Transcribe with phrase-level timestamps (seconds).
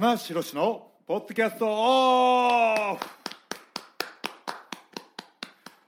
[0.00, 3.06] 棚橋宏のポッドキャストオフ。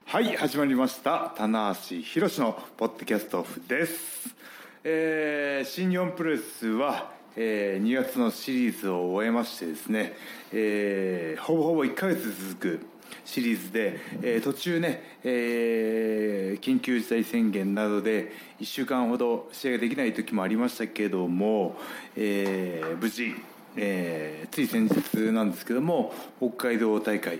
[0.05, 1.33] はい始まりました。
[1.35, 4.35] 棚橋宏のポッドキャストオフです、
[4.83, 10.13] えー新日本プロレスは、えー2月のシリーズを終えましてですね、
[10.51, 12.85] えーほぼほぼ1ヶ月続く
[13.25, 21.77] シリーズで、えー途中ね、えー緊急事態宣言などで1週間ほど試合ができない時もありましたけども、
[22.15, 23.33] えー無事、
[23.75, 27.39] えーつい先日なんですけども北海道大会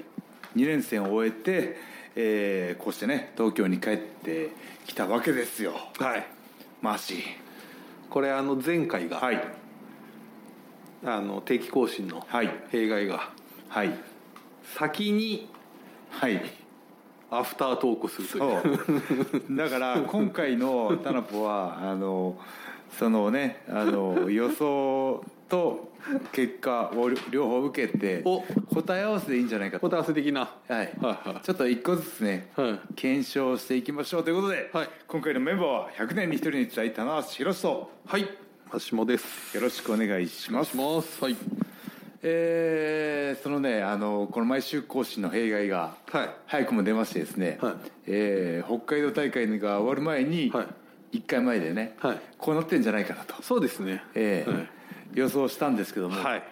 [0.55, 1.77] 2連戦を終えて、
[2.15, 4.51] えーこうしてね東京に帰って
[4.87, 5.73] きたわけですよ。
[5.99, 6.25] はい。
[6.81, 7.17] マーシー。
[8.09, 9.43] これあの前回が、はい。
[11.05, 12.49] あの定期更新のはい。
[12.69, 13.29] 弊害が
[13.69, 13.93] はい。
[14.77, 15.49] 先に
[16.09, 16.41] はい。
[17.31, 18.77] アフタートークするという。
[19.47, 19.57] そう。
[19.57, 22.37] だから今回のタナポはあの
[22.99, 25.91] そのねあの予想と
[26.31, 28.41] 結果を両方受けてお。
[28.73, 30.41] 答え合わせでいいんじゃないかと、答え合わせ的な。
[30.41, 30.69] はい。
[30.69, 30.89] はい
[31.29, 31.45] はい。
[31.45, 32.79] ちょっと一個ずつね、はい。
[32.95, 34.89] 検証していきましょうということで、はい。
[35.07, 38.27] 今回のメンバーは100年に一人に伝え棚橋宏とはい。
[38.73, 39.55] 橋下です。
[39.55, 40.71] よろしくお願いします。
[40.71, 41.23] します。
[41.23, 41.35] はい。
[42.25, 46.29] えーそのねあのこの毎週更新の弊害がはい。
[46.47, 47.73] 早くも出ましてですね、はい。
[48.07, 50.63] えー北海道大会が終わる前に、は
[51.13, 51.17] い。
[51.17, 52.21] 1回前でね、はい。
[52.37, 54.03] こうなってんじゃないかなと、そうですね。
[54.15, 54.69] えーはい
[55.13, 56.43] 予想したんですけども、はい。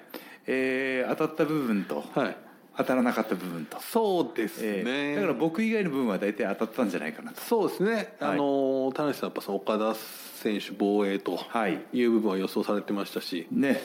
[0.47, 2.37] えー当たった部分と、はい。
[2.77, 7.41] 当たらなかった部分と、そうですえね、ーだから僕以外の部分は大体当たったんじゃないかなと。
[7.41, 8.31] そうですね、はい。
[8.31, 11.81] あの田無さんやっぱその岡田選手防衛とはい。
[11.93, 13.81] いう部分は予想されてましたし、ね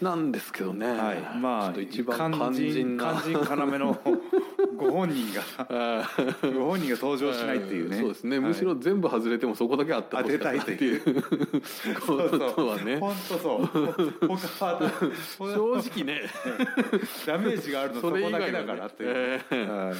[0.00, 1.38] なんですけどね、はい。
[1.38, 3.20] まあ一番肝心な。
[3.22, 3.98] 肝心要の
[4.76, 6.06] ご本人が
[6.42, 8.48] ご本人が登場しないっていうね、そうですね、はい。
[8.48, 11.36] むしろ全部外れてもそこだけあってたいというこ
[12.06, 12.30] そう。
[12.54, 12.98] とはね。
[12.98, 13.66] 本当そう。
[14.28, 14.92] 他は
[15.38, 16.22] 正直ね。
[17.26, 19.94] ダメージがあるのそこだけだからという、えは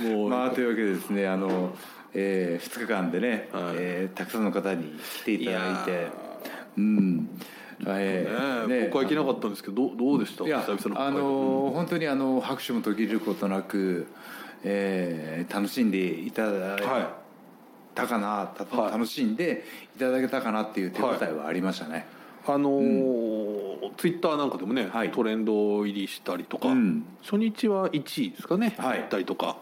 [0.00, 0.02] い。
[0.02, 1.74] もう、まあというわけでですねあの、
[2.12, 3.74] え2日間でね、はい。
[3.78, 6.32] えーたくさんの方に来ていただいて。
[6.76, 7.28] うん
[7.86, 10.44] えーね僕は行けなかったんですけどどうでした？
[10.44, 14.06] いや久々のあの本当にあの拍手も途切れることなく、
[14.64, 17.16] えー楽しんでいただいは
[17.94, 18.92] たかな、たはい。
[18.92, 19.64] 楽しんで
[19.96, 22.06] いただけたかなっていう手応えはありましたね、
[22.46, 25.10] あのーツイッターなんかでもね、はい。
[25.10, 27.04] トレンド入りしたりとか、うん。
[27.22, 29.00] 初日は1位ですかね、はい。
[29.00, 29.56] 行ったりとか。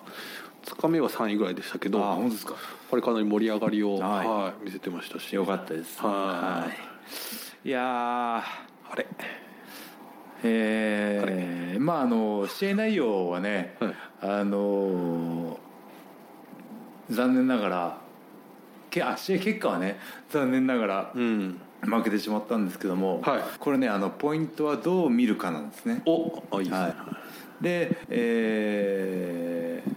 [0.65, 2.55] 2日目は3位ぐらいでしたけどああ本当ですか。
[2.91, 4.27] これかなり盛り上がりを、はい。
[4.29, 5.35] はい見せてましたし。
[5.35, 6.01] よかったです。
[6.01, 8.43] はいいやーあ
[8.97, 9.07] れ。
[10.43, 15.59] えーまああの試合内容はね、はいあの
[17.11, 17.99] 残念ながら
[18.91, 19.99] けあ試合結果はね
[20.31, 21.61] 残念ながらうん。
[21.83, 23.43] 負けてしまったんですけども、はい。
[23.59, 26.03] これねあのポイントはどう見るかなんですね。
[26.05, 26.95] おあいいですね、はい。
[27.65, 29.95] で、えー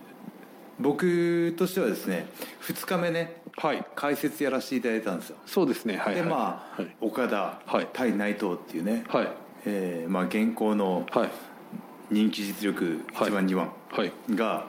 [0.80, 2.26] 僕としてはですね
[2.64, 3.86] 2日目ねはい。
[3.96, 5.38] 解説やらせていただいたんですよ。
[5.46, 5.98] そうですね。
[5.98, 6.30] はいではい。
[6.30, 6.96] まあ、はい。
[7.02, 7.88] 岡田はい。
[7.94, 9.28] 対内藤っていうね、はい。
[9.66, 11.30] えーまあ、現行のはい。
[12.12, 13.30] 人気実力はい。
[13.30, 14.12] 1番2番はい。
[14.32, 14.68] が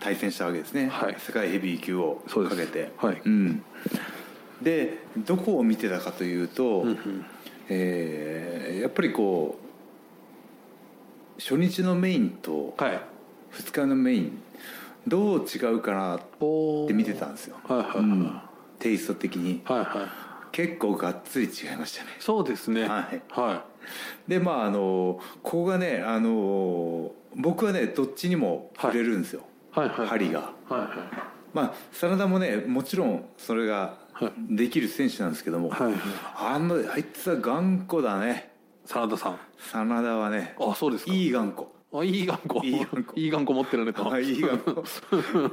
[0.00, 1.16] 対戦したわけですね、はい。
[1.18, 2.92] 世界ヘビー級をかけて。
[2.96, 3.22] はい。
[3.24, 3.62] うん、
[4.60, 7.26] でどこを見てたかというと、うんうん。
[7.68, 13.00] えーやっぱりこう初日のメインとはい。
[13.52, 14.42] 2日のメイン
[15.06, 18.40] どう違うかなっおて見てたんですよ、はいはいはい、うん。
[18.78, 19.62] テイスト的に。
[19.64, 19.86] はいはい。
[20.52, 22.10] 結構がっつり違いましたね。
[22.18, 22.88] そうですね。
[22.88, 23.22] はい。
[23.30, 23.64] は
[24.26, 29.42] でまああのここがねあの僕はねどっちにも触れるんですよ、
[29.76, 29.80] い。
[29.80, 30.06] はいはい。
[30.06, 30.40] 針が。
[30.40, 30.88] はいはい。
[31.52, 34.32] まあ真田もねもちろんそれがはい。
[34.56, 36.00] できる選手なんですけども、はいはい。
[36.36, 38.50] あのあいつは頑固だね。
[38.86, 39.38] 真田さん。
[39.58, 40.54] 真田はね。
[40.58, 41.12] あそうですか。
[41.12, 42.66] いい頑固あいい頑固。
[42.66, 43.20] いい頑固。
[43.20, 44.82] いい頑固持ってるねとあいい頑固。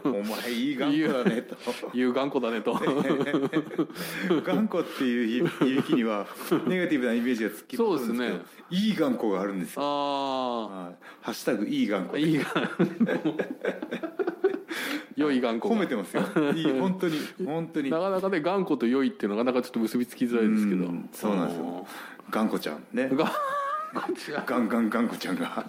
[0.05, 1.55] お前いい頑固だねと。
[1.97, 2.73] いう頑固だねと。
[4.43, 6.25] 頑固っていう響きには
[6.67, 8.41] ネガティブなイメージがつきそうですね。
[8.71, 9.83] いい頑固があるんですよ。
[9.83, 10.95] あはい。
[11.21, 12.45] ハッシュタグいい頑固あいい頑
[15.15, 15.75] 良い頑固が。
[15.75, 16.23] 褒めてますよ。
[16.55, 17.91] いい本当に本当に。
[17.91, 20.85] なかなかね頑固と良いっていうのがなかなかちょっと結びつきづらいですけど。
[20.85, 21.87] うんそうなんですよ。
[22.31, 23.09] 頑固ちゃんね。
[23.09, 23.31] が
[23.93, 25.65] こっちがガンガン頑固ちゃんが。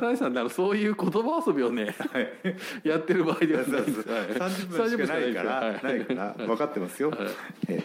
[0.00, 2.28] 大さんならそういう言葉遊びをねはい。
[2.86, 4.26] やってる場合ではないですはい。
[4.28, 7.10] 30分しかないから30分ないから分かってますよ、
[7.68, 7.82] ええ。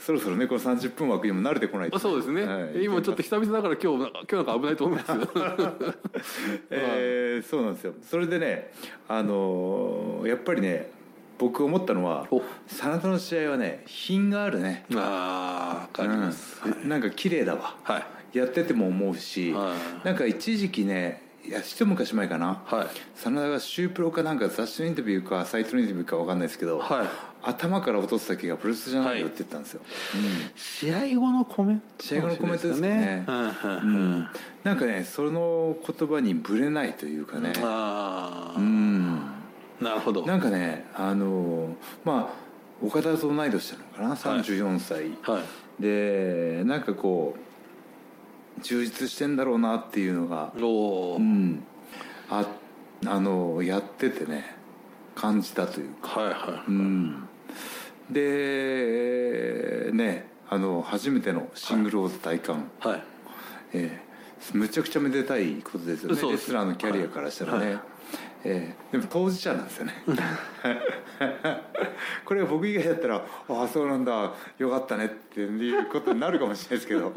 [0.00, 1.96] そろそろねこの30分枠にも慣れてこないと。
[1.96, 2.84] あそうですね、はい。
[2.84, 5.30] 今ちょっと久々だから今日今日なんか危ないと思いますけど
[6.70, 7.94] えーそうなんですよ。
[8.02, 8.72] それでね
[9.06, 10.90] あのーやっぱりね
[11.38, 12.42] 僕思ったのはお。
[12.66, 14.86] 真田の試合はね品があるね。
[14.94, 16.88] ああ分かります、うん。
[16.88, 17.76] なんか綺麗だわ。
[17.82, 20.06] はいやってても思うし、はい。
[20.06, 22.86] なんか一時期ねいや一昔前かな、はい。
[23.14, 27.06] 真田がシュープロかなんか雑誌のインタビューかサイトのインタビューか分かんないですけど、はい。
[27.42, 29.80] 頭から落とす先がプロレスじゃないよって言ったんですよ、
[30.54, 33.24] 試合後のコメント試合後のコメントですね。
[33.26, 34.20] うんうんううん。
[34.20, 34.28] ん
[34.62, 37.54] なんかねその言葉にぶれないというかね。
[37.62, 39.18] ああうん。
[39.80, 40.26] なるほど。
[40.26, 41.74] なんかねあの
[42.04, 44.14] まあ岡田と同い年なのかな。
[44.14, 45.82] 34歳、はい。
[45.82, 47.40] でなんかこう
[48.62, 50.52] 充実してんだろうなっていうのが
[51.16, 51.62] うん。
[52.28, 52.46] あ
[53.06, 54.56] あのやっててね
[55.14, 56.20] 感じたというか。
[56.20, 57.28] はいはうん。
[58.10, 63.02] でねあの初めてのシングルオーズ体感、いはい。
[63.72, 64.10] ええ。
[64.52, 66.32] むちゃくちゃめでたいことですよね。
[66.32, 67.80] レスラーのキャリアからしたらね、はい
[68.44, 68.92] ええ。
[68.92, 69.94] でも当事者なんですよね。
[72.24, 73.16] これが僕以外だったら
[73.48, 74.32] 「ああそうなんだ。
[74.58, 77.12] よかったね」っていうことになるかもしれないですけど。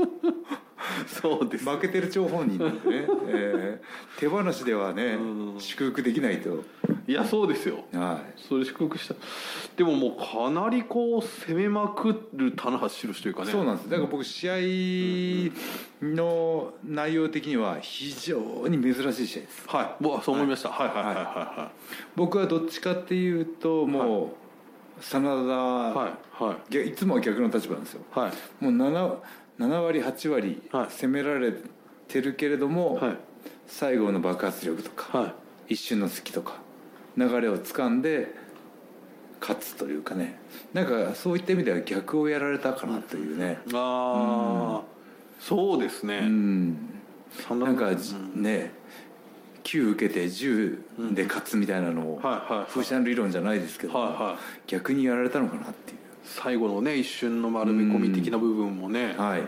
[1.08, 3.82] そうです負けてる張本人なんでね、ええ。
[4.20, 5.60] 手放しではねうん。
[5.60, 6.64] 祝福できないと。
[7.08, 7.86] いやそうですよ。
[7.94, 8.42] はい。
[8.42, 9.16] それ祝福した。
[9.78, 13.52] でももうかなりこう攻めまくる棚橋宏というかね。
[13.52, 13.90] そうなんです。
[13.90, 14.54] だから僕試合
[16.04, 19.64] の内容的には非常に珍しい試合です。
[19.68, 20.04] はい。
[20.04, 20.98] 僕はそう思いました、はい、はい。
[20.98, 21.06] はい。
[21.06, 21.26] はい。
[21.26, 21.72] は
[22.16, 24.44] 僕はどっちかっていうともう
[25.02, 26.44] 真田、いはい。
[26.44, 26.90] はい。
[26.90, 28.02] いつもは逆の立場なんですよ。
[28.12, 28.64] はい。
[28.64, 29.18] もう 7,
[29.60, 30.88] 7割8割はい。
[30.90, 31.54] 攻められ
[32.08, 33.18] てるけれども、はい。
[33.68, 35.74] 最後の爆発力とか、はい。
[35.74, 36.58] 一瞬の隙とか
[37.18, 38.34] 流れを掴んで
[39.40, 40.40] 勝つというかね。
[40.74, 43.60] なんかそういった意味では逆をやられたかなというね。
[43.74, 44.93] ああ
[45.44, 46.78] そうですね、うん。
[47.50, 48.42] ななんかうん。
[48.42, 48.72] ね
[49.66, 54.38] 9受けて10で勝つみたいなのをはいはい風車の理論じゃないですけど、はいはい。
[54.68, 55.98] 逆にやられたのかなっていう。
[56.24, 59.42] 最後のね一瞬の丸め込み的な部分もね、はい。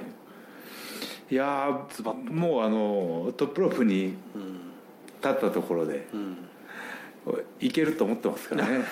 [1.33, 4.55] いやーもうあのトップロープにうん
[5.23, 6.37] 立ったところでうん。
[7.59, 8.83] いけると思ってますからね。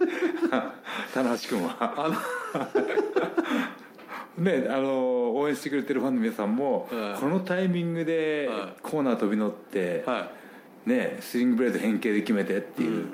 [1.14, 1.76] 棚橋君は。
[1.80, 2.16] あの
[4.38, 7.20] ねあの応援してくれてるファンの皆さんも、はい。
[7.20, 8.74] このタイミングではい。
[8.82, 10.30] コーナー飛び乗って、は
[10.86, 13.06] ねスリングブレード変形で決めてっていう、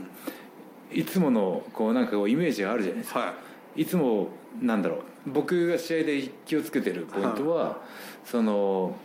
[0.92, 3.34] いつものこうなんかこうイメージがあるじゃないですか、、は
[3.76, 3.84] い。
[3.84, 4.28] つも
[4.60, 7.80] なんだろう僕が試合で気をつけてるポイントは、
[8.24, 8.96] その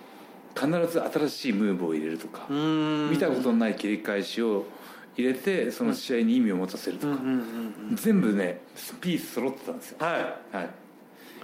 [0.55, 3.09] 必ず新しいムーブを入れるとか、いうん。
[3.09, 4.65] 見たことのない切り返しを
[5.17, 7.25] 入れてその試合に意味を持たせるとか、うんうん
[7.89, 8.61] うん全部ね
[9.01, 10.55] ピース揃ってたんですよ、はい。
[10.55, 10.69] はい、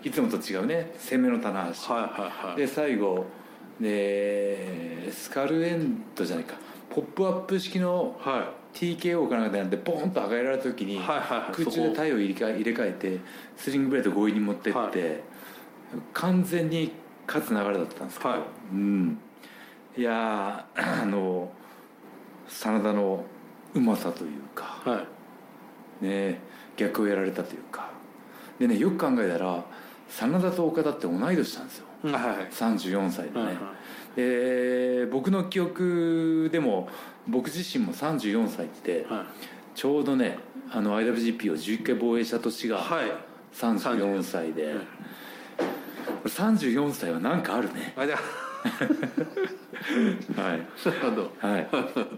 [0.04, 2.58] いつもと違うね攻めの棚橋、はいはいはい。
[2.58, 3.26] で最後
[3.80, 6.56] でスカルエンドじゃないか。
[6.90, 13.20] ポップアップ式のは TKO かなんかでなんでボーンと上げられた時に空中で体を入れ替え入れ替えて
[13.56, 14.94] スリングブレード強引に持ってって、はい。
[16.14, 16.92] 完全に
[17.28, 18.40] 勝つ流れだったんですけど、はい。
[18.72, 19.20] うん、
[19.98, 21.52] いやー あの
[22.48, 23.24] 真田の
[23.74, 24.82] うまさというか。
[24.86, 25.06] いは
[26.02, 26.06] い。
[26.06, 26.40] ね
[26.78, 27.90] 逆をやられたというか。
[28.60, 29.64] でねよく考えたら
[30.10, 31.86] 真田と岡田って同い年なんですよ。
[32.04, 32.24] はいはい。
[32.52, 33.56] 34歳でね、はいはい
[34.16, 36.90] で僕の記憶でも
[37.28, 39.26] 僕自身も34歳ってはい。
[39.76, 40.40] ちょうどね
[40.72, 43.12] あの IWGP を11回防衛した年がはい。
[43.54, 44.74] 34歳で、
[45.58, 45.64] こ
[46.26, 47.94] れ34歳は何かあるね。
[47.96, 48.18] あじゃ
[50.36, 50.58] はい。
[50.58, 50.58] あ
[50.90, 51.32] なるほど。
[51.40, 51.68] はい。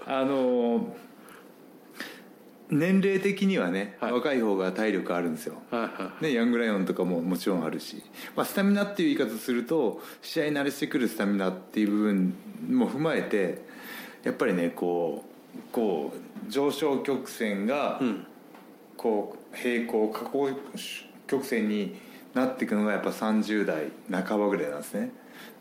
[0.05, 0.96] あの
[2.69, 4.11] 年齢的にはね、はい。
[4.11, 5.55] 若い方が体力あるんですよ。
[5.71, 8.03] はいはいね、ヤングライオンとかももちろんあるし、
[8.35, 12.33] まあ、スタミナっていう言い方すると試合慣れしてくるスタミナっていう部分
[12.69, 13.63] も踏まえて
[14.23, 15.23] やっぱりねこ
[15.55, 16.13] うこ
[16.47, 18.25] う上昇曲線がうん。
[18.99, 20.49] こう平行下降
[21.25, 21.95] 曲線に
[22.33, 25.11] なっていくのがやっぱ30代半ばぐらいなんですね。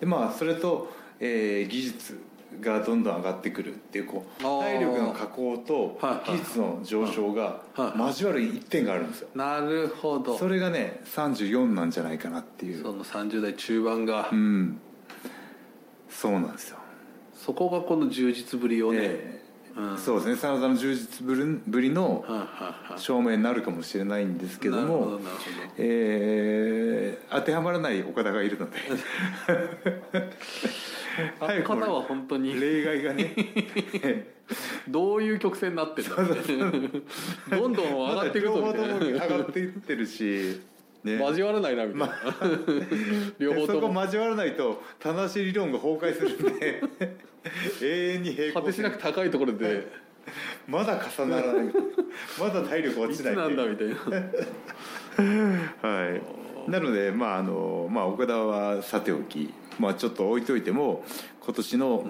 [0.00, 2.20] でまあそれと、えー技術
[2.60, 7.98] がどんどん上がってくるっていうこう体力の下降と技術の上昇がはい。
[8.00, 9.28] 交わる一点があるんですよ。
[9.34, 10.36] なるほど。
[10.36, 12.82] それがね34なんじゃないかなっていう。
[12.82, 14.80] その30代中盤が、うん。
[16.08, 16.78] そうなんですよ、
[17.34, 19.42] そこがこの充実ぶりをね、え
[19.76, 19.80] え。
[19.80, 19.98] うん。
[19.98, 20.36] そうですね。
[20.36, 22.24] 真田の充実ぶりの
[22.96, 25.20] 証明になるかもしれないんですけども
[25.76, 28.78] えー当てはまらない岡田がいるので
[31.64, 32.60] 方は本当に。
[32.60, 33.34] 例外がね。
[34.88, 36.90] どういう曲線になってるん
[37.50, 38.94] だどんどん上がっていくぞみたいな。
[38.94, 40.60] まだ両方とも上がっていってるし、
[41.04, 42.08] ね、交わらないなみたいな、
[43.38, 46.82] 両方そことも交わらないと棚橋理論が崩壊するんで。
[47.82, 49.86] 永遠に平行果てしなく高いところで。
[50.66, 51.66] まだ重ならない。
[52.38, 53.36] まだ体力落ちない。
[53.36, 53.94] なんだみたいな。
[55.82, 56.14] は
[56.66, 56.70] い。
[56.70, 61.04] なのでまああの、まあ、岡田はさておきまあちょっと置いといても
[61.44, 62.04] 今年の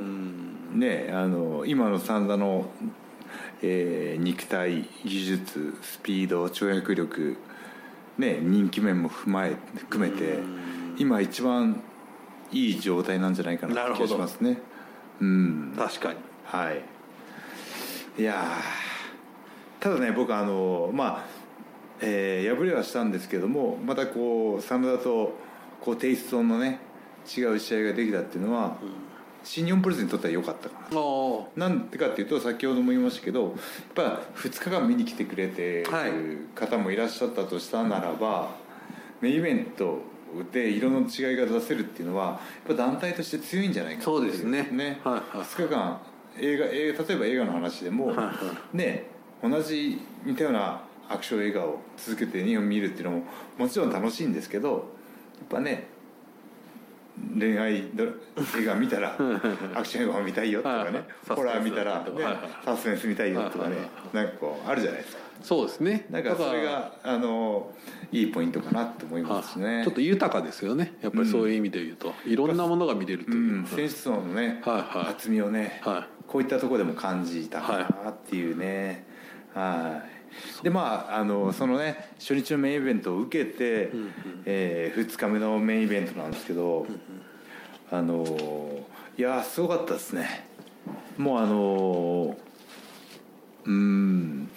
[0.73, 2.71] ねあの今の三田の、
[3.63, 7.37] えー肉体技術スピード跳躍力
[8.19, 10.39] ね人気面も踏まえ含めて
[10.97, 11.81] 今一番
[12.51, 14.59] いい状態なんじゃないかなって気がしますね。
[15.21, 15.75] うん。
[15.77, 16.19] 確かに。
[16.45, 16.83] はい。
[18.21, 19.83] いやー。
[19.83, 21.25] ただね僕あのまあ、
[22.01, 25.37] えー敗れはしたんですけどもまたこう真田と
[25.81, 26.81] こうテイストのね
[27.37, 28.77] 違う試合ができたっていうのは、
[29.45, 30.77] 新日本プロレスにとっては良かったか
[31.57, 31.69] な。
[31.69, 33.53] なんでかっていうと先ほども言いましたけどやっ
[33.95, 36.11] ぱ2日間見に来てくれてはい。
[36.11, 38.51] る方もいらっしゃったとしたならば、
[39.21, 40.01] メインイベント
[40.53, 44.69] で色の違いが出せるっていうのはやっぱ団体として強いんじゃないかそうですね。
[44.73, 45.47] ね、はいはい。
[45.47, 46.01] 2日間
[46.39, 48.33] 映画映画例えば映画の話でも、はいは
[48.73, 49.07] ね
[49.43, 53.23] 同じ似たようなアクション映画を続けて2本見るっていうのも
[53.57, 54.83] もちろん楽しいんですけどやっ
[55.49, 55.87] ぱね
[57.39, 59.17] 恋愛映画見たら
[59.75, 62.11] アクション映画を見たいよとかねホラー見たら、ね
[62.65, 63.77] サスペンス見たいよとかね
[64.13, 65.29] なんかこうあるじゃないですか。
[65.43, 66.07] そうですね。
[66.11, 67.71] なんかそれだがあの
[68.11, 69.83] いいポイントかなと思いらますね。
[69.85, 70.95] ちょっと豊かですよね。
[71.01, 73.35] やっぱりそういう意味で言うと、いろんなものが見れるとう。
[73.35, 75.11] いう、ん、選手層のね、はいはい。
[75.13, 79.07] 厚みをね、はこういったところでも感じたかなっていうね。
[79.55, 80.18] はい
[80.63, 83.91] でまああのそのね初日のメインイベントを受けて、
[84.45, 86.87] え2日目のメインイベントなんですけど、
[87.91, 88.85] あの
[89.17, 90.47] いやすごかったですね。
[91.17, 92.37] もうあの
[93.65, 94.49] うん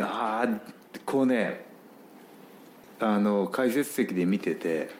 [0.00, 0.60] あー
[1.04, 1.64] こうね
[3.00, 4.90] あの解説席で見てて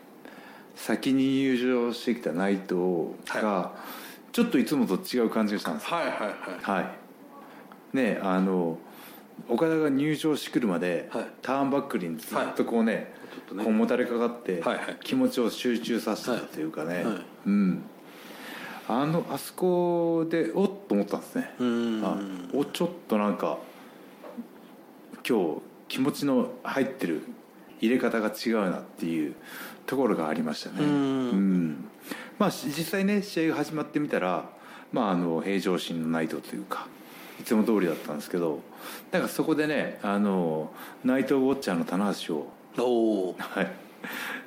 [0.74, 3.74] 先に入場してきた内藤が、
[4.32, 5.96] ちょっといつもと違う感じがしたんですよ。
[5.96, 6.30] はいはいはい。
[6.62, 7.96] はい。
[7.96, 8.78] ねあの
[9.48, 11.26] 岡田が入場してくるまで、はい。
[11.42, 13.64] ターンバックにずっとこうね,、ちょっとね。
[13.64, 14.96] こうもたれかかって、はいはい。
[15.02, 17.04] 気持ちを集中させてたというかね、はい。
[17.04, 17.14] はい。
[17.46, 17.82] うん。
[18.88, 21.50] あのあそこでおっと思ったんですね。
[22.52, 23.58] おちょっとなんか
[25.28, 27.22] 今日気持ちの入ってる
[27.80, 29.34] 入れ方が違うなっていう
[29.86, 30.84] ところがありましたね。
[30.84, 30.88] うん。
[30.88, 30.92] う
[31.34, 31.88] ん。
[32.38, 34.48] まあし実際ね試合が始まってみたら
[34.92, 36.86] まああの平常心の内藤というか
[37.40, 38.60] いつも通りだったんですけど
[39.12, 40.70] なんかそこでねあの
[41.04, 43.86] 内藤ウォッチャーの棚橋をおおはい。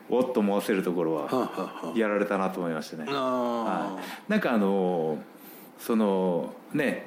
[0.10, 3.06] おっと思わせるところはやられたなと思いましたね。
[3.06, 5.20] はい、なんかあの
[5.80, 7.06] そのね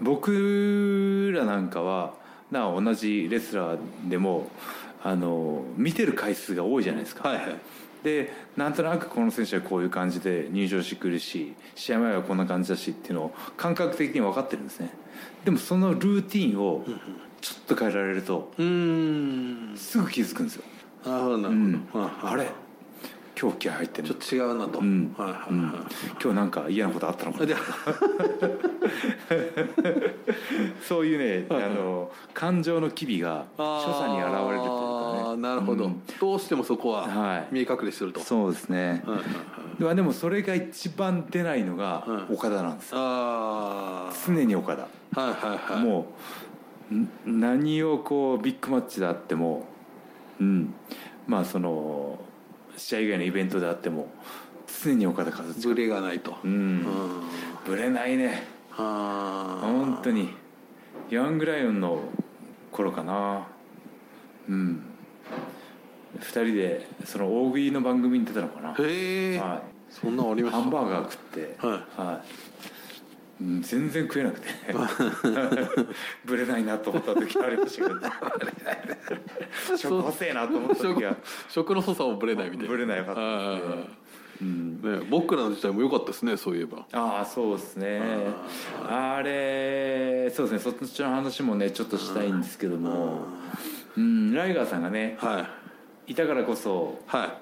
[0.00, 2.14] 僕らなんかは
[2.50, 4.50] な同じレスラーでも
[5.02, 7.56] あの見てる回数が多いじゃないですか、はいはい。
[8.02, 14.90] でなんとなくこの選手はこういう感じで入場してくるし試合前はこんな感じだしっていうのを感覚的に分かってるんですね。
[15.44, 16.84] でもそのルーティンを
[17.40, 20.64] ちょっと変えられるとすぐ気づくんですよ、
[21.04, 22.50] なるほどなるうんほど、はいはいあれ？
[23.40, 24.08] 今日気合入ってる。
[24.08, 25.14] ちょっと違うなと、うん。
[25.16, 25.62] はいはいうん。
[25.62, 25.72] はい
[26.20, 27.46] 今日なんか嫌なことあったのかな。
[27.46, 27.54] で
[30.82, 34.66] そういうねあの感情の機微が所作に現れるとい
[35.22, 35.42] うかね。
[35.42, 36.02] なるほど、うん。
[36.20, 37.46] どうしてもそこははい。
[37.52, 39.02] 見え隠れしてると、そうですね。
[39.06, 39.30] はいはいは
[39.78, 39.82] い。
[39.82, 42.90] まあでもそれが一番出ないのがうん岡田なんです。
[42.90, 45.84] よあ常に岡田あはいはいはい。
[45.84, 46.12] も
[46.90, 47.08] うん
[47.40, 49.66] 何をこうビッグマッチであっても
[50.40, 50.74] うん。
[51.26, 52.18] まあその
[52.78, 54.08] 試合以外のイベントであっても
[54.82, 56.36] 常に岡田和親ブレがないと。
[56.42, 56.78] ううん。
[56.78, 56.86] ん
[57.66, 58.44] ぶれないね。
[58.72, 60.30] ああ本当に。
[61.10, 62.00] ヤングライオンの
[62.72, 63.46] 頃かな。
[64.48, 64.82] うん。
[66.20, 70.60] 2人でその大食いの番組に出たのかな、へえ、はそんなのありい、ました？
[70.62, 72.28] ハンバーガー食って、はい
[73.40, 74.48] うん全然食えなくて。
[76.24, 78.00] ぶれないなと思った時ありましたけど。
[79.76, 81.16] 食細えなと思った時は。
[81.48, 82.68] 食の粗さもブレないみたいな。
[82.68, 83.20] ぶれないよかった
[84.40, 84.80] うん。
[84.82, 86.86] ね、僕らの時代も良かったですねそういえば。
[86.92, 88.00] ああそうですね。
[88.88, 90.72] あれそうですね。
[90.72, 93.26] そっちの話もねちょっとしたいんですけども。
[93.96, 95.48] うんライガーさんがねは
[96.06, 96.12] い。
[96.12, 97.38] いたからこそは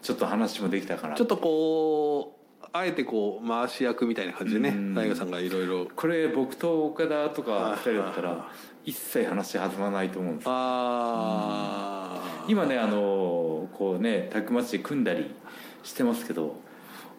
[0.00, 2.35] ちょっと話もできたかないちょっとこう
[2.78, 4.94] あえてこう回し役みたいな感じでねうん。
[4.94, 5.86] 大河さんがいろいろ。
[5.94, 8.48] これ僕と岡田とか2人だったはいら
[8.84, 15.34] 一切話弾まないと思うんですああ今ねあのこうねタッグマッチで組んだり
[15.82, 16.56] してますけど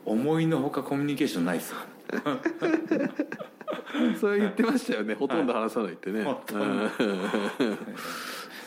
[0.05, 1.71] 思いのほかコミュニケーションないです。
[1.71, 1.77] よ
[4.19, 5.15] それ言ってましたよね。
[5.15, 6.63] ほとんど話さないってね、ほとんど。
[6.63, 6.65] う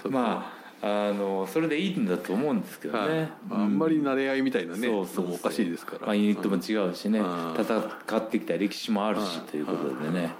[0.08, 0.12] ん。
[0.12, 3.08] まああのそれでいいんだと思うんですけどはい。
[3.08, 7.18] ね、あんまり慣れ合いみたいなねそうそうおかしいですから、まあ、ユニットも違うしね。
[7.18, 10.32] うん戦ってきた歴史もあるしうんということでね。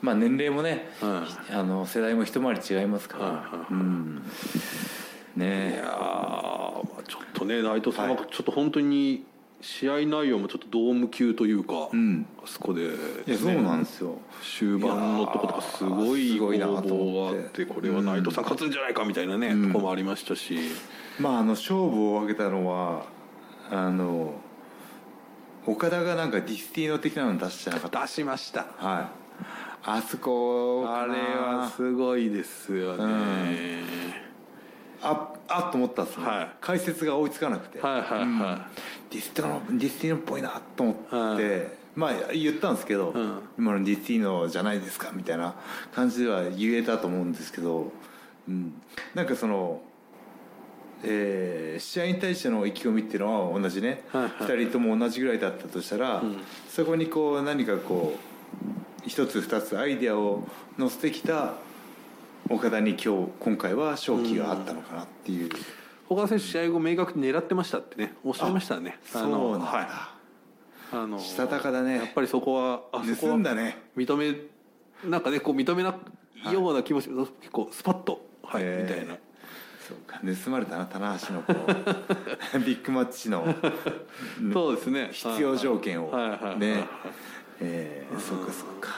[0.00, 3.66] まあ年齢もねうんあの世代も一回り違いますから。
[3.70, 4.22] うん。
[5.36, 8.26] いねやーまあちょっとね内藤さんははい。
[8.30, 9.24] ちょっと本当に
[9.60, 12.26] 試合内容もちょっとドーム級というか、うん。
[12.42, 12.86] あそこで、い
[13.26, 14.18] やそうなんですよ。
[14.40, 19.72] 終盤のとことかすごい攻防ってがあってこれは内藤さん勝つんじゃないかみたいなね、うん。
[19.72, 20.58] とこもありましたし、
[21.18, 23.06] まああの勝負を分けたのは
[23.70, 24.40] あの
[25.66, 28.02] 岡田がなんかデスティーノ的なの出してなかった。
[28.02, 28.66] 出しました。
[28.76, 29.06] はい。
[29.84, 33.82] あそこあれはすごいですよね、
[35.00, 36.48] ああっと思ったんですね、はい。
[36.60, 38.22] 解説が追いつかなくて、はいはいはい。
[38.22, 38.60] うん
[39.10, 43.40] ディスティーノディスティーノっぽいなと思って、はいまあ言ったんですけど、うん。
[43.58, 45.56] 今のデスティーノじゃないですかみたいな
[45.92, 47.90] 感じでは言えたと思うんですけど、
[48.48, 48.80] うん、
[49.14, 49.82] なんかその、
[51.02, 54.30] えー試合に対しての意気込みっていうのは同じね、はいはい。
[54.30, 56.36] 2人とも同じぐらいだったとしたら、ん。
[56.68, 60.46] そこにこう何かこう一つ二つアイデアを
[60.76, 61.54] 乗せてきた
[62.48, 65.50] 岡田に今日今回は勝機があったのかなっていう、
[66.08, 68.98] 岡田選手試合後明確に狙ってましたってねおっしゃいましたね。
[69.14, 69.86] あのはい。
[70.90, 71.96] あのしたたかだね。
[71.96, 73.82] やっぱりそこはあそこは盗んだね。
[73.96, 74.34] 認め
[75.08, 75.94] なんかねこう認めな
[76.46, 79.16] いような気持ち、結構スパッとはい、みたいな。
[79.86, 80.20] そうか。
[80.20, 81.52] 盗まれたな棚橋のこ
[82.54, 83.54] う ビッグマッチの
[84.52, 85.10] そうですね。
[85.12, 86.10] 必要条件を。
[86.56, 86.86] ね。
[87.60, 88.90] えーそうかそうか。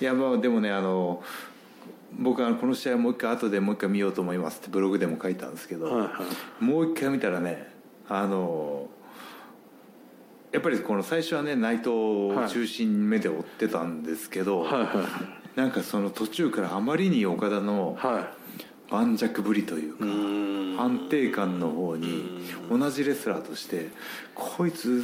[0.00, 1.22] いやまあでもねあの
[2.18, 6.10] 僕はこの試合もう一回後でもう一回見ようと思いますってブログでも書いたんですけど、はいは
[6.60, 6.64] い。
[6.64, 7.72] もう一回見たらね
[8.08, 8.88] あの
[10.52, 14.80] やっぱりこの最初はね内藤を中心目で追ってたんですけど、はい。
[14.80, 18.32] はいなんかその途中からあまりに岡田のは
[18.88, 20.80] 盤石ぶりというかい、うーん。
[20.80, 22.40] 安定感の方に
[22.70, 23.90] 同じレスラーとして
[24.34, 25.02] こいつ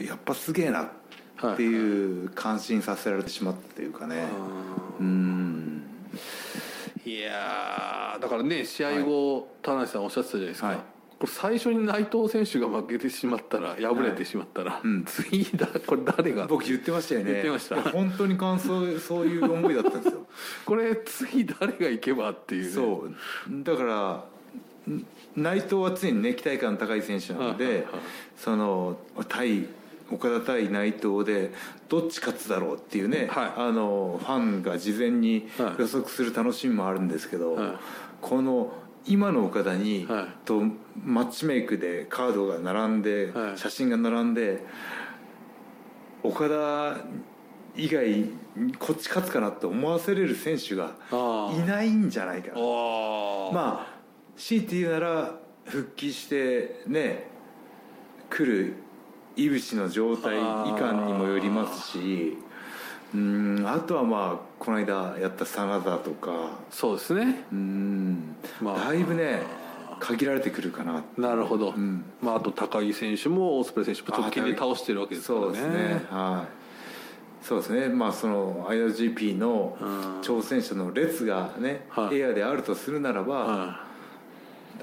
[0.00, 4.28] やっぱすげえなっていう感心させられてしまったというかね。
[5.00, 5.69] うん
[7.06, 10.76] いやーだからね試合後、田中さんおっしゃってたじゃないですか、はい。
[10.76, 10.82] こ
[11.26, 15.04] れ最初に内藤選手が負けてしまったら敗れてしまったら、うん。
[15.04, 16.46] 次だこれ誰が？
[16.46, 17.32] 僕言ってましたよね。
[17.32, 17.76] 言ってました。
[17.76, 20.26] いや本当に感想そういう思いだったんですよ。
[20.66, 23.64] これ次誰が行けばっていう、ね、そう。
[23.64, 24.24] だから
[24.92, 27.86] ん内藤は常にね期待感高い選手なので
[28.36, 29.66] その対
[30.10, 31.52] 岡田対内藤で
[31.88, 33.52] どっち勝つだろうっていうね、はい。
[33.56, 35.80] あのファンが事前にはい。
[35.80, 37.72] 予測する楽しみもあるんですけど、はい。
[38.20, 38.72] この
[39.06, 40.26] 今の岡田に、はい。
[40.44, 40.62] と
[41.04, 43.58] マッチメイクでカードが並んで、はい。
[43.58, 44.64] 写真が並んで
[46.22, 46.98] 岡田
[47.76, 48.24] 以外
[48.78, 52.54] こっち勝つかなって思わせれる選手があいないんじゃないかな。
[52.56, 54.00] あまあ
[54.36, 57.30] 強いて言うなら復帰してね
[58.28, 58.74] 来る
[59.44, 60.40] 井口の状態い
[60.74, 62.36] かんにもよりますし
[63.14, 66.50] うんあとはまあこの間やった真田とか。
[66.70, 67.44] そうですね。
[67.50, 68.88] うん、まあ。
[68.90, 69.42] だいぶね
[69.98, 71.02] 限られてくるかな。
[71.16, 72.04] なるほど、ん。
[72.22, 75.46] まあ、あと高木選手もオースプレイ選手も直近で倒してるわけですからね。
[75.46, 76.06] そうですね。
[76.10, 77.44] はい。
[77.44, 77.88] そうですね。
[77.88, 80.20] まあその IWGP のうん。
[80.20, 82.18] 挑戦者の列がね、はい。
[82.18, 83.80] エアであるとするならば、は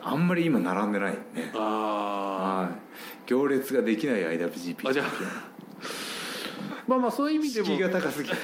[0.01, 1.51] あんまり今並んでないね。
[1.53, 5.07] はい、行列ができない IWGP あじゃあ。
[6.87, 7.65] まあまあそういう意味でも。
[7.67, 8.35] 敷居が高すぎて。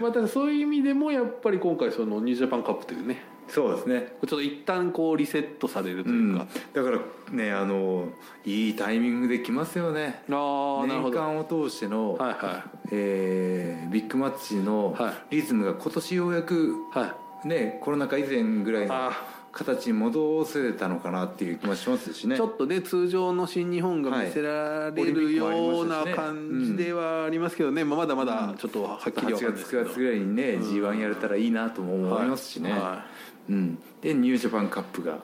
[0.00, 3.22] まあだからそういう意味でもやっぱり今回そのニュージャパンカップというね。
[3.48, 4.12] そうですね。
[4.20, 6.38] ちょっと一旦こうリセットされるとう、いうん。
[6.38, 6.98] か、だから
[7.32, 8.08] ねあの
[8.46, 10.22] いいタイミングで来ますよね。
[10.30, 17.48] ああなるほ年ど間を通しての、はいはえービッグマッチのはリズムが今年ようやくいはい。
[17.48, 19.12] ねコロナ禍以前ぐらいのあ
[19.52, 22.36] 形に戻せたのかなっていう気もしますしね。
[22.36, 29.82] ちょっとね通常の新日本が見せられるような感じではありますけどね、まあ、まだまだちょっとはっきり8わかんないです月けど。
[29.82, 33.04] 9月ぐらいにね g 1やれたらいいなとも思いますしね、は
[33.50, 35.18] うん、でニュージャパンカップが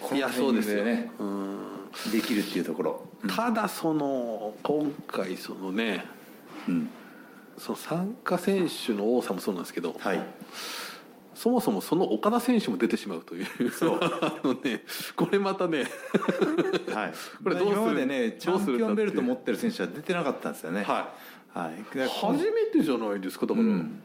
[0.00, 1.58] こいやのタイミングそうですよねうん。
[2.12, 6.04] できるっていうところ、ただその今回そのね
[6.68, 6.90] うん、
[7.56, 10.22] その参加選手の多さもそうなんですけど、はい
[11.38, 13.70] そもそもその岡田選手も出てしまうという。
[13.70, 13.98] そう。
[14.02, 14.82] あのね
[15.14, 15.84] これまたね。
[16.92, 17.12] はい、
[17.44, 17.76] これどうする？
[17.76, 20.82] 今までねチャンピオンベルト持ってる選手は出てなかったんですよね。
[20.82, 21.12] は
[21.54, 24.02] はい、いだから初めてじゃないですかだから、うん。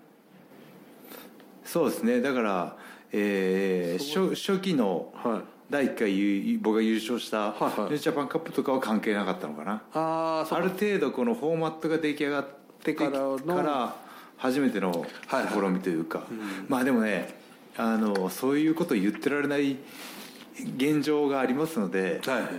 [1.65, 2.21] そうですね。
[2.21, 2.77] だから、
[3.11, 5.41] えー初初期のはい。
[5.69, 12.45] 第1回ゆ僕が優勝したジャパンカップとかは関係なかったのかな、あああそうる程度このフォーマットが出来上がっ
[12.83, 13.95] てからのから
[14.43, 14.91] 初めての
[15.27, 15.53] はいはい。
[15.53, 16.65] 試みというか、うん。
[16.67, 17.33] まあでもね
[17.77, 19.77] あのそういうことを言ってられない
[20.75, 22.51] 現状がありますのではいはい。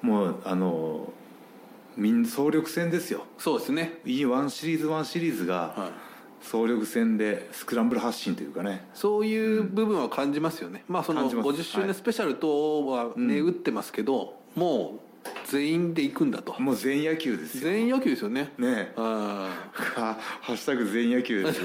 [0.00, 1.12] もうあの
[1.96, 3.24] みん総力戦ですよ。
[3.36, 3.98] そうですね。
[4.04, 5.90] E1 シリーズ1シリーズがはい。
[6.40, 8.86] 総力戦でスクランブル発進というかね。
[8.94, 11.48] そういう部分は感じますよね、まあその感じます。
[11.48, 13.48] 50周はい年スペシャルとはね、うん。
[13.48, 15.00] 打ってますけども
[15.50, 16.60] 全員で行くんだと。
[16.60, 17.64] もう全野球ですよ。
[17.64, 18.52] 全員野球ですよね。
[18.58, 19.50] ねあ
[19.96, 21.60] はハッシュタグ全野球です。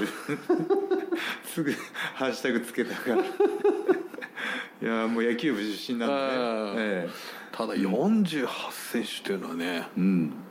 [1.54, 1.72] すぐ
[2.14, 3.22] ハッシュタグつけたから。
[3.22, 6.20] いやもう野球部出身なんでね。
[6.20, 7.08] あー、え
[7.52, 10.43] ただ48選手というのはねえうん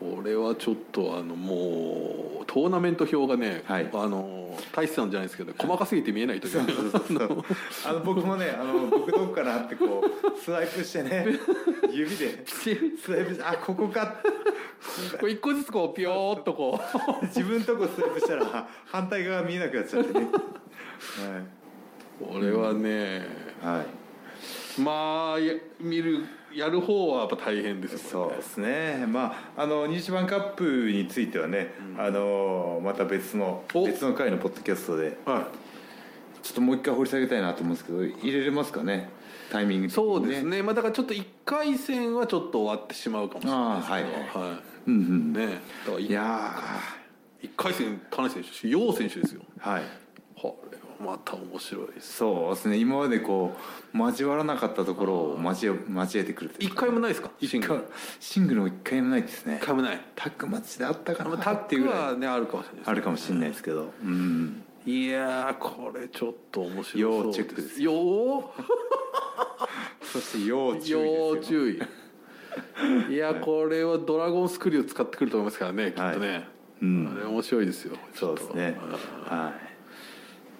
[0.00, 3.88] 俺はちょっとあのもうトーナメント表がね、はい。
[3.92, 6.52] あの大志さんじゃないですけど細かすぎて見えないという。
[6.52, 7.44] そうそうそう
[7.86, 11.26] あの僕もねあの僕どこかなってこうスワイプしてね
[11.90, 12.70] 指でス
[13.10, 14.16] ワイプしてあここか。
[15.22, 16.78] 一個ずつこうピヨーっとこ
[17.22, 17.26] う。
[17.26, 20.26] 自分とこスワイプしたら反対側見えなくなっちゃってね。
[22.20, 23.26] 俺はね、
[23.62, 24.80] はい、はい。
[24.80, 28.36] まあや見るやる方はやっぱ大変ですよそう。
[28.36, 33.86] ですね、まあ、あの西版カップについてはね、あのまた別のお。
[33.86, 35.48] 別の回のポッドキャストでは
[36.42, 39.10] ちょっともう一回掘り下げたいなと思うんですけど入れれますかね？
[39.50, 40.62] タイミングい、的にそうですね。
[40.62, 44.40] まあだからちょっと1回戦はちょっと終わってしまうかもしれないですけど。
[44.40, 44.50] はい。
[44.52, 45.34] はうんうん。
[45.34, 45.60] いね
[46.08, 46.54] いや
[47.42, 49.42] 1回戦田中選手楊選手ですよ。
[49.60, 49.82] ーはい。
[50.40, 52.76] これはまた面白いですそうですね。
[52.78, 53.54] 今までこ
[53.94, 57.30] う交わらなかったところを交え交えてくるという1回もないですか？
[57.40, 57.74] シングル。
[57.80, 57.82] か
[58.20, 59.58] シングルも一回もないですね。
[59.62, 60.00] 1回もない。
[60.14, 63.92] タッグマッチであったかなまあタッグっていうぐらいはねあるかもしれないですあるかもしれないですけど。
[64.02, 64.62] うん。
[64.86, 67.92] いやーこれちょっと面白そう要チェックです要？
[70.02, 71.00] そして要注意ですよ。
[71.04, 71.82] 要注意。
[73.12, 76.48] いやこれはドラゴンスクリュー使ってくると思いますからねきっとね、はい。
[76.82, 77.14] うん。
[77.16, 77.96] あれ面白いですよ。
[78.14, 78.78] そうですね。
[79.24, 79.75] はい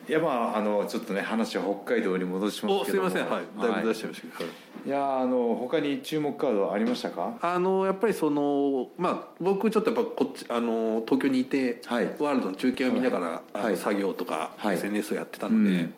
[0.08, 3.08] いやまああのちょっとね話は北海道に戻しますけども。
[3.08, 3.30] おすいません。
[3.30, 3.44] はい。
[3.60, 3.82] だい。
[3.82, 4.08] ぶ出しちゃい。
[4.10, 4.50] ましたけど、
[4.86, 7.36] いやあの他に注目カードありましたか？
[7.42, 12.04] あのやっぱりそのまあ僕ちょっとやっぱこっちあの東京にいて、はい。
[12.18, 13.76] ワールドの中継を見ながら、はい。
[13.76, 14.76] 作業とか、はい。
[14.76, 15.94] SNS をやってたので、うん。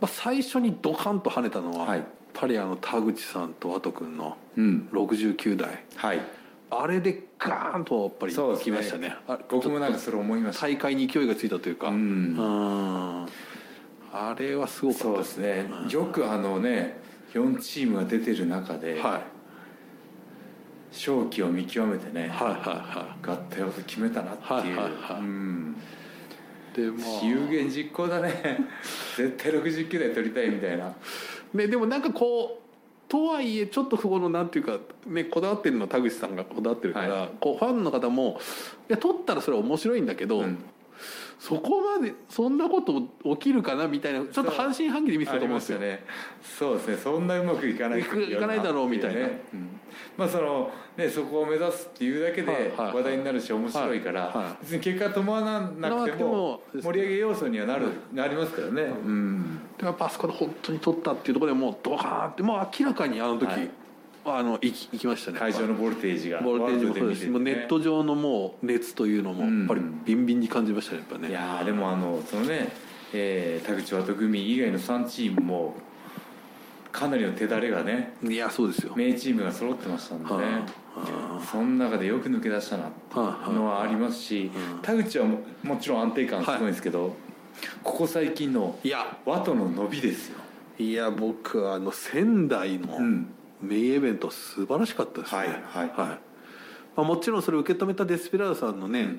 [0.00, 1.98] まあ、最初にドカンと跳ねたのは、はい。
[1.98, 4.88] やっぱりあの田口さんとワト君のうん。
[4.92, 5.84] 69代。
[5.96, 6.20] はい
[6.82, 9.16] あれでガーンとやっぱりきましたね。
[9.26, 10.66] あ僕もなんかそれ思いました。
[10.66, 11.88] 大会に勢いがついたというか。
[11.88, 11.96] うん。
[11.96, 12.42] う
[13.22, 13.26] ん。
[14.12, 15.66] あれはすごかったそうですね。
[15.90, 16.98] よくあのね
[17.32, 19.20] 4チームが出てる中ではい。
[20.92, 24.50] 勝機を見極めてねはいはいは合体を決めたなっていう。
[24.50, 25.20] はいはいはい。
[25.20, 25.76] うん。
[26.72, 27.24] いでまあ。
[27.24, 28.58] 有言実行だね。
[29.16, 30.94] 絶対69台取りたいみたいな。
[31.52, 32.63] ね、でもなんかこう
[33.14, 38.40] とはいえちょっとそこのなんていうか、ね、こだわってるのは田口さんがこだわってるから、はこうファンの方も
[38.90, 40.58] いや取ったらそれは面白いんだけど、うん。
[41.38, 43.02] そこまでそんなこと
[43.36, 45.78] 起きるかなみたいなちょっと半信半疑で見てたと思うんですよ。
[45.78, 46.04] ね。
[46.42, 46.96] そうですね。
[46.96, 49.20] そんなうまくいかないいかないだろうみたいな。
[49.20, 49.80] ねうん。
[50.16, 54.56] まあそのねそこを目指すっていうだけで話題になるし面白いから、はいはい。
[54.62, 59.60] 別に結果伴わなくてなくてもも盛り上げ要素にはなる、なりますからね、うん。
[59.62, 63.70] でやっぱあそこで本当に取ったっていうところでもうドカーンってもう明らかにあの時、はい。
[64.26, 65.38] あの行き行きましたね。
[65.38, 66.40] 会場のボルテージが。
[66.40, 67.24] ボルテージもそうです。
[67.24, 71.28] し、もうネット上上のもう熱というのもやっぱりビンビンに感じましたねやっぱね。
[71.28, 72.68] いやーでもあのそのね、
[73.12, 75.74] えー田口渡組以外の3チームも
[76.90, 78.94] かなりの手だれがねいやそうですよ。
[78.96, 80.30] 名チームが揃ってましたんでね、
[80.94, 84.50] はその中でよく抜け出したなっていうのはありますし、
[84.82, 87.14] 田口はももちろん安定感すごいんですけど、
[87.82, 89.18] ここ最近のいや。
[89.24, 90.38] ワトの伸びですよ、
[90.78, 93.26] いや僕はあの仙台のうん。
[93.60, 95.38] メインイベント素晴らしかったですね。
[95.38, 95.88] はいはい。
[95.88, 96.18] ま
[96.96, 99.16] あ、もちろんそれを受け止めたデスペラードさんのね、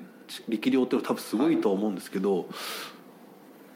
[0.48, 2.48] 力量って多分すごいと思うんですけど、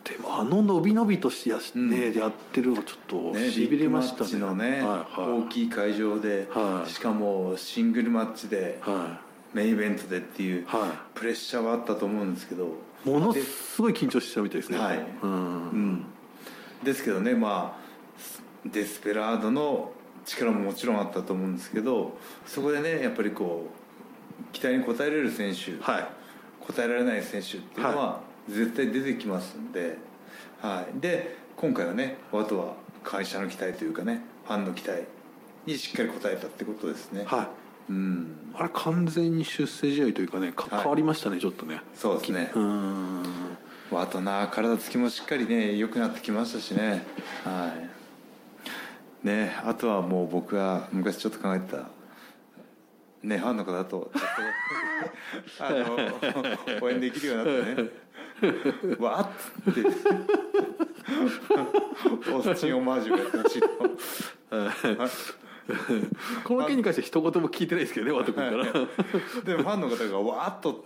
[0.05, 4.31] でもあの伸び伸びとしてやし、ねやってるのちょっとね、しびれましたね。
[4.31, 5.39] ビッグマッチのね、はいはい。
[5.43, 6.91] 大きい会場で、はい。
[6.91, 9.21] しかもシングルマッチで、は
[9.53, 12.69] メインイベントでっていう、はプレッシャーはあったと思うんですけどい、
[13.05, 14.79] ものすごい緊張してたみたいですね。
[14.79, 15.07] はい。
[15.23, 15.33] うん。
[15.33, 15.37] う
[15.75, 16.07] ん、
[16.83, 19.93] ですけどねまあデスペラードの
[20.25, 26.09] 力ももちろんあったと思うんですけどそこでねやっぱりこう期待に応えれる選手、はい。
[26.61, 29.99] 応えられない選手っていうのは絶対出てきますんで、
[30.61, 35.05] はい、で今回はねあとは会社の期待というかねファンの期待
[35.67, 37.60] にしっかり応えたってことですね、はい
[37.91, 38.37] うん。
[38.55, 41.83] あれ完全に出世試合というかね変わりましたねちょっとね。
[41.95, 42.53] そうですね。
[42.55, 43.23] うん。
[43.93, 47.05] あとな体つきもしっかりね良くなってきましたしね。
[47.45, 47.75] は
[49.25, 49.27] い。
[49.27, 51.89] ねあとはもう僕が昔ちょっと考えてた
[53.23, 54.11] ねファンの方だと
[55.61, 55.99] あの
[56.81, 57.91] 応援できるようになってね。
[58.99, 59.81] わっって
[62.33, 63.61] オースチンオマージュがやってほしい。
[63.61, 63.69] と
[66.45, 68.65] この件に関して一言も聞いてないですけどねワト君から。
[68.65, 68.71] で
[69.57, 70.83] もファンの方がわっとって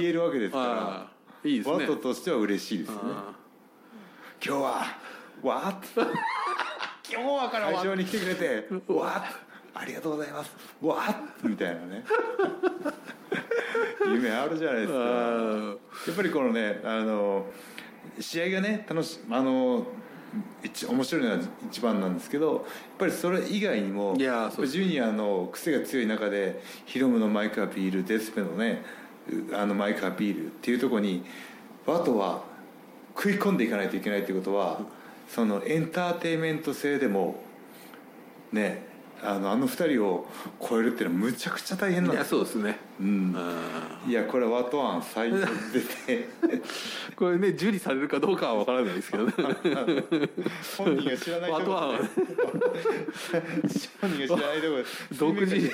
[0.00, 1.08] 言えるわけですから
[1.44, 1.74] いいですね。
[1.74, 3.00] ワトとしては嬉しいですよね。
[3.04, 3.32] あ
[4.44, 4.84] 今日は
[5.42, 6.02] わっー
[7.12, 9.22] 今日はから会場に来てくれてわっ
[9.74, 10.54] ありがとうございます。
[10.80, 12.04] わっみたいなね。
[14.06, 14.98] 夢あるじゃないですか。
[14.98, 15.74] や
[16.12, 17.50] っぱりこのねあの
[18.20, 19.86] 試合がね楽しあの一
[20.88, 22.62] 面白いのは一番なんですけどやっ
[22.98, 28.84] ぱりそれ以外にもいややっぱそうジュニアの癖が強い中でヒロムのマイクアピールデスペのね
[29.30, 31.24] うあのマイクアピールっていうところに
[31.86, 32.42] ワトは
[33.16, 34.80] 食い込んでいかないといけないということは
[35.28, 37.36] そのエンターテインメント性でも
[38.52, 38.93] ね
[39.26, 40.26] あのあの二人を
[40.60, 42.78] 超えるっていうのはむちゃくちゃ大変なんいやそうですね。
[43.00, 43.06] うん。
[43.06, 45.38] うんいやこれワト案最高
[45.72, 46.28] 出て。
[47.16, 49.32] これね受理されるかどうかは分からないですけどね。
[50.76, 51.98] 本人が知らないところで
[54.00, 54.84] 本人が知らないところで
[55.18, 55.70] 独自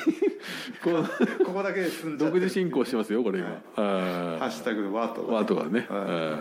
[0.82, 1.44] こう。
[1.44, 3.48] ここだけで済ん独自進行してますよこれ今。
[3.74, 5.86] ハはッシュタグでワトワートがね。
[5.88, 6.38] は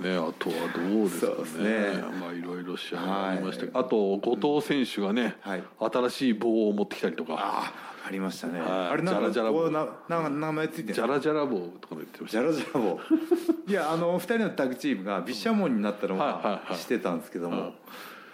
[0.00, 0.02] い。
[0.02, 1.68] ねあとはどうですかね。
[1.68, 2.04] ね。
[2.18, 3.78] まあいろいろ試合がありましたけど。
[3.78, 7.72] あと後藤選手がねはい新しい棒を持ってきたりとか。
[8.06, 8.60] ありましたね。
[8.60, 8.70] はい。
[8.88, 9.70] あれなんかジャラジャラ棒。
[9.70, 10.94] ななんか名前ついてる。
[10.94, 12.40] ジャラジャラ棒とかも言ってました。
[12.40, 13.00] ジャラジャラ棒。
[13.68, 17.60] いやあの二人のタッグチームがビッシャモンになったのはしてたんですけどはい。
[17.60, 17.74] も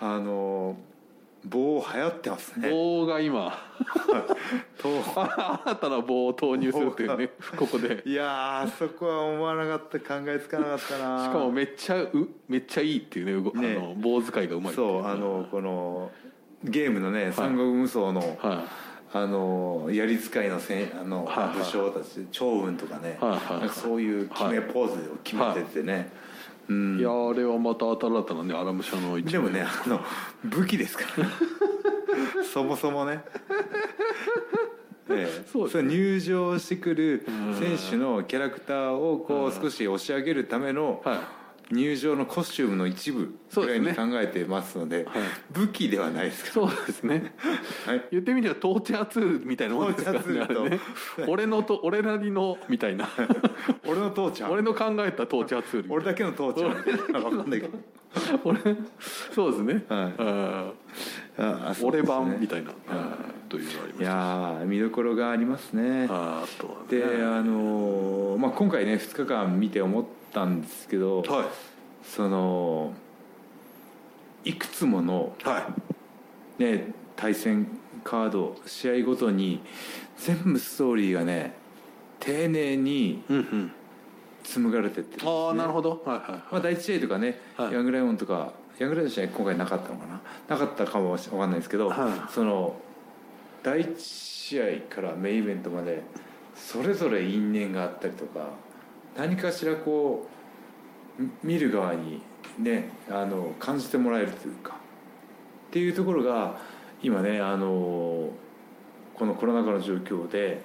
[0.00, 0.76] あの
[1.44, 2.70] 棒流行ってますね。
[2.70, 3.52] 棒が今。
[4.78, 4.88] と
[5.64, 7.30] 新たな棒を投入するっていうね。
[7.56, 8.02] ここで。
[8.04, 9.98] いやそこは思わなかった。
[10.00, 11.24] 考えつかなかったな。
[11.24, 16.10] しかもめっちゃうめっちゃいいっていうねねあの棒使いがうまいそうあのこの
[16.64, 18.64] ゲームのね三国無双のは
[19.12, 23.18] あの槍使いのせんあの武将たち趙雲とかね
[23.72, 26.10] そういう決めポーズを決めててね。
[26.68, 26.98] うい、ん。
[26.98, 30.00] いやあれはまた新たなねアラム社の一でもねあの
[30.44, 31.28] 武器ですから
[32.52, 33.22] そもそもね。
[35.08, 35.44] ええ。
[35.50, 37.26] そうですれ入場してくる
[37.58, 41.18] 選手のキャラクターをこう少し押し上げるためのはい
[41.70, 45.22] 入場のコスチュームの一部ぐらいに考えてますのではい。
[45.50, 46.50] 武器ではないですか。
[46.52, 47.34] そうですね。
[47.86, 50.70] ら、はい、言ってみればトーチャーツールみたいなもんですからね。
[50.70, 50.80] ね。
[51.26, 53.08] 俺のと俺なりのみたいな。
[53.86, 57.78] 俺の父ちゃん俺の考えたトーチャーツール俺だけの父ちゃん分かんないけど。
[58.44, 58.60] 俺
[59.34, 60.00] そうですね、はい。
[60.00, 61.25] あああそうですね
[61.82, 62.72] 俺版みたいな、
[63.48, 66.06] というのがありまいしたやー見どころがありますね。
[66.08, 66.98] ああとはね。
[66.98, 71.44] であのーまあ、今回ね2日間見て思ったんですけど、はい。
[72.02, 72.92] その
[74.44, 75.66] いくつもの、は
[76.58, 76.62] い。
[76.62, 77.68] ね、対戦
[78.02, 79.60] カード試合ごとに
[80.16, 81.54] 全部ストーリーがね
[82.20, 83.22] 丁寧に
[84.42, 86.02] 紡がれてってああなるほど。
[86.06, 86.40] はいはい。
[86.52, 87.74] まあ、第一試合とかね、はい。
[87.74, 90.20] ヤングライオンとかヤングライオンの試合今回なかったのかな？
[90.48, 91.94] なかったかもわかんないですけど、は
[92.28, 92.32] い。
[92.32, 92.76] その
[93.62, 96.02] 第一試合からメインイベントまで
[96.54, 98.50] それぞれ因縁があったりとか
[99.16, 100.28] 何かしらこ
[101.18, 102.20] うみ見る側に
[102.58, 104.74] ねあの感じてもらえるというか
[105.68, 106.58] っていうところが
[107.02, 108.28] 今ねあの
[109.14, 110.60] このコロナ禍の状況で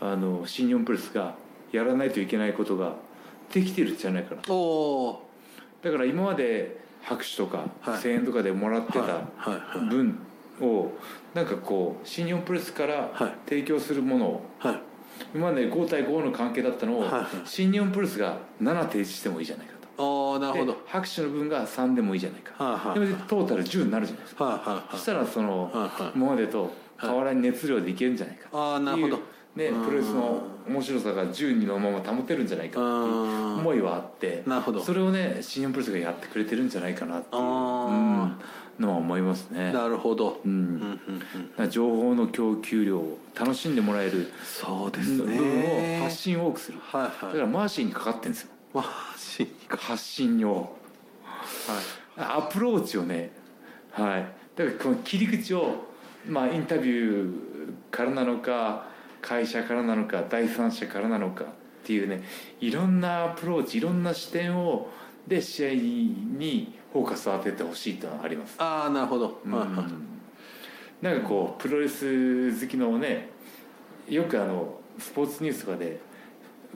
[0.00, 1.34] あの新日本プロレスが
[1.72, 2.94] やらないといけないことが
[3.52, 4.40] できてるんじゃないかな。
[5.82, 8.02] だから今まで拍手とかはい。
[8.02, 9.20] 声援とかでもらってた
[9.78, 10.18] 分
[10.60, 10.92] を
[11.34, 13.34] なんかこう新日本プロレスからはい。
[13.48, 14.80] 提供するものをはい。
[15.34, 17.04] 今まで5対5の関係だったのを
[17.44, 20.32] 新日本プロレスが7提示してもいいじゃないかと。
[20.32, 20.72] ああなるほど。
[20.72, 22.94] で拍手の分が3でもいいじゃないか。
[22.94, 24.88] でトータル10になるじゃないですか。
[24.92, 25.70] そしたらその
[26.14, 28.48] 今までと変わらに熱量でいけるんじゃないか。
[28.52, 29.20] ああなるほど
[29.56, 34.80] ねプロレスの面白さが10のまま保てるんじゃないかっていう思いはあってなるほど。
[34.80, 38.40] それをね新日本プロレスがやってくれてるんじゃないかなっていう、あうん
[38.80, 39.72] のは思いますね。
[39.72, 40.52] なるほど、うん。
[40.52, 41.50] うんうんうん。
[41.50, 46.78] だから情報の供給量を楽しんでもらえるそうです部分をね発信を多くする。
[46.80, 47.10] はいはい。
[47.10, 48.48] だからマーシーにかかってるんですよ。
[48.72, 50.76] まあし発信を。
[52.16, 53.32] アプローチをね
[53.92, 54.26] はい。
[54.56, 55.86] だからこの切り口を
[56.26, 58.89] まあインタビューからなのか
[59.20, 61.46] 会社からなのか第三者からなのかっ
[61.84, 62.22] ていうね
[62.60, 64.88] いろんなアプローチいろんな視点を
[65.26, 68.56] で試合にフォーカスを当ててほしいとはあります。
[68.58, 69.52] ああなるほど、うん。
[71.02, 73.28] なんかこうプロレス好きのね
[74.08, 76.00] よくあのスポーツニュースとかで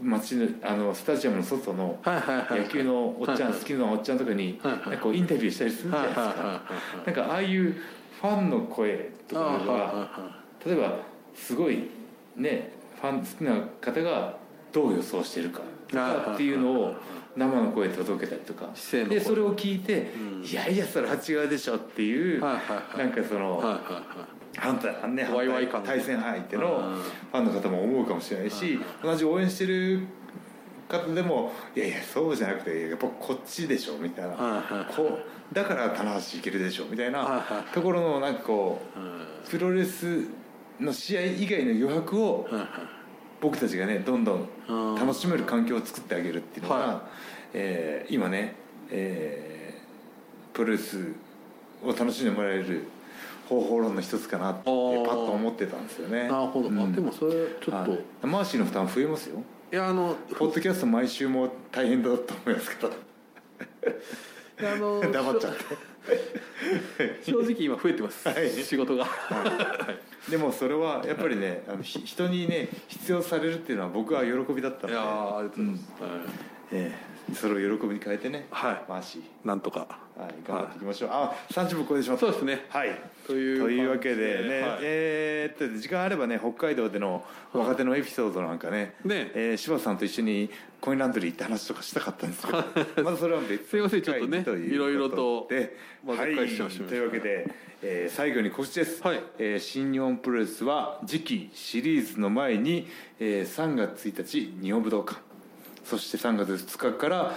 [0.00, 6.62] 街のあのスタジアムの外の野球のおっちゃん、はい好きなおっちゃんとかに、なんかこうインタビューしたりするじゃないですか、
[7.07, 7.72] なんかああいう
[8.20, 10.98] ファンの声とかがは例えば
[11.35, 11.90] すごい
[12.37, 14.37] ねファン好きな方が
[14.73, 15.61] どう予想してるか
[15.92, 16.94] かっていうのを
[17.37, 18.68] 生の声で届けたりとか。
[19.09, 20.44] でそれを聞いて、うん。
[20.44, 22.59] いやいやそれは違うでしょっていう、なん
[23.11, 23.62] かその、
[24.57, 30.07] 反対ねワイワイ感対戦相手のうんファンの方も思うかもしれないし同じ応援してる
[30.88, 35.18] 方でもいやいやそうじゃなくてやっぱこっちでしょみたいな、こ
[35.53, 39.03] うだから棚橋いけるでしょみたいなはいところのなんかこうん。
[39.03, 40.25] うプロレス
[40.81, 42.69] の試合以外の余白をはいはい。
[43.41, 44.95] 僕たちがねどんどうん。
[44.95, 47.09] ん楽しめる環境を作ってあげるっていうのが、は
[47.53, 48.55] えー今ね、
[48.91, 51.13] えープロレス
[51.83, 52.85] を楽しんでもらえる
[53.49, 56.29] 方法論の一つかなってパッと思ってたんですよね。
[56.29, 56.79] なるほど、うん。
[56.81, 58.01] あでもそれちょっと、はい。
[58.01, 59.43] い、マーシーの負担増えますよ。
[59.75, 65.61] やあのポッドキャスト毎週も大変だと思いますからいやあの 黙っちゃって。
[67.25, 68.51] 正直今増えてます、はい。
[68.51, 69.07] 仕事が、
[70.31, 74.93] でもそれはやっぱりね あのひ人にね必要されるっていうのは僕は喜びだったので。
[74.93, 75.93] いやーありがとうございます、
[76.73, 78.83] ええそれを喜びに変えてね、はい。
[78.88, 79.87] マーシーなんとか。
[80.16, 81.11] はい、頑張っていきましょう。
[81.12, 82.27] あ、三十分超えてしまった。
[82.27, 82.66] そうですね。
[82.68, 82.90] はい。
[83.27, 84.79] というというわけでね、はい。
[84.83, 89.33] えーっと時間あればね、北海道での若手のエピソードなんかね、ね。
[89.35, 92.62] えー柴田さんと一緒にコインランドリー行って話とかしたかったんですけど、
[93.03, 96.62] まずそれは別 すいませんちょっとねいろいろことで、まあはい、という
[97.07, 97.51] わけで、
[97.83, 99.03] えー最後に告知です。
[99.03, 99.20] はい。
[99.38, 102.87] えー新日本プロレスは次期シリーズの前に、
[103.18, 105.34] えー3月1日日本武道館。
[105.85, 107.35] そして3月2日から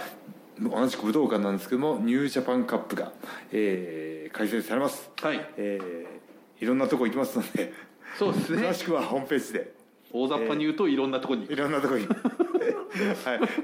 [0.60, 3.12] 同じく武道館なんですけどもニュージャパンカップが、
[3.52, 5.40] えー開催されます、はい。
[5.56, 6.18] えー
[6.62, 7.72] いろんなとこ行きますので
[8.18, 8.62] そうですね。
[8.62, 9.72] 詳しくはホームページで。
[10.12, 12.16] 大雑把に言うといろんなところに、いろんなとこに、 はい、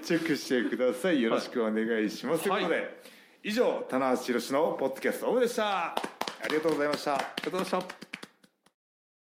[0.02, 1.22] チェックしてください。
[1.22, 2.64] よろしくお願いします、はい。
[2.64, 3.02] ということで
[3.42, 5.88] 以上棚橋宏のポッドキャストオフでした。
[5.88, 5.94] あ
[6.48, 7.14] りがとうございました。
[7.14, 8.23] ありがとうございました